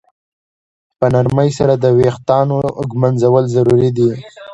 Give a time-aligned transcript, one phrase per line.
[0.99, 2.57] په نرمۍ سره د ویښتانو
[2.89, 4.09] ږمنځول ضروري دي.